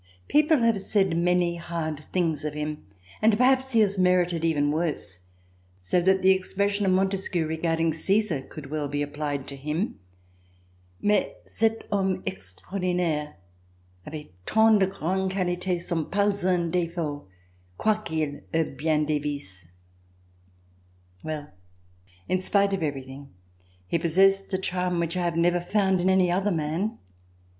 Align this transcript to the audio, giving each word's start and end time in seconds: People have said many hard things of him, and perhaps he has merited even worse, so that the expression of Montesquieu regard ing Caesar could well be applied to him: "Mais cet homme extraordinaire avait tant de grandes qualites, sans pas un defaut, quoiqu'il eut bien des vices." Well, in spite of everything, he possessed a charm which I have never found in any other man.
People 0.29 0.57
have 0.63 0.79
said 0.79 1.15
many 1.15 1.57
hard 1.57 1.99
things 2.11 2.43
of 2.43 2.55
him, 2.55 2.87
and 3.21 3.37
perhaps 3.37 3.73
he 3.73 3.81
has 3.81 3.99
merited 3.99 4.43
even 4.43 4.71
worse, 4.71 5.19
so 5.79 6.01
that 6.01 6.23
the 6.23 6.31
expression 6.31 6.87
of 6.87 6.91
Montesquieu 6.91 7.45
regard 7.45 7.79
ing 7.79 7.93
Caesar 7.93 8.41
could 8.41 8.71
well 8.71 8.87
be 8.87 9.03
applied 9.03 9.45
to 9.45 9.55
him: 9.55 9.99
"Mais 11.03 11.27
cet 11.45 11.83
homme 11.91 12.23
extraordinaire 12.25 13.35
avait 14.07 14.31
tant 14.47 14.79
de 14.79 14.87
grandes 14.87 15.35
qualites, 15.35 15.79
sans 15.83 16.07
pas 16.09 16.43
un 16.45 16.71
defaut, 16.71 17.27
quoiqu'il 17.77 18.41
eut 18.55 18.75
bien 18.75 19.05
des 19.05 19.19
vices." 19.19 19.67
Well, 21.23 21.51
in 22.27 22.41
spite 22.41 22.73
of 22.73 22.81
everything, 22.81 23.29
he 23.85 23.99
possessed 23.99 24.51
a 24.51 24.57
charm 24.57 24.99
which 24.99 25.15
I 25.15 25.21
have 25.21 25.37
never 25.37 25.61
found 25.61 26.01
in 26.01 26.09
any 26.09 26.31
other 26.31 26.51
man. 26.51 26.97